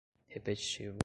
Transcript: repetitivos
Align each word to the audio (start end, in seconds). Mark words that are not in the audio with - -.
repetitivos 0.29 0.95